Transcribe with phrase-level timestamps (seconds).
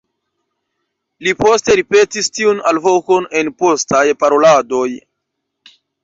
[1.25, 4.87] Li poste ripetis tiun alvokon en postaj paroladoj.